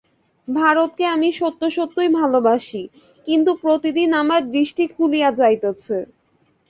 ভারতকে 0.47 1.03
আমি 1.15 1.29
সত্য-সত্যই 1.39 2.09
ভালবাসি, 2.19 2.83
কিন্তু 3.27 3.51
প্রতিদিন 3.63 4.09
আমার 4.21 4.41
দৃষ্টি 4.55 4.83
খুলিয়া 4.95 5.29
যাইতেছে। 5.39 5.97